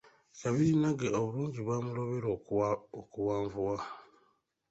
Kabirinnage 0.39 1.07
obulungi 1.17 1.59
bwamulobera 1.65 2.27
okuwanvuwa! 3.01 3.77